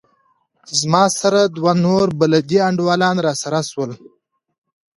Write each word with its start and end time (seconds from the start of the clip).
له 0.77 0.83
ما 0.93 1.03
سره 1.21 1.39
دوه 1.55 1.73
نور 1.85 2.05
بلدي 2.19 2.57
انډيوالان 2.67 3.15
راسره 3.27 3.59
سول. 3.69 3.91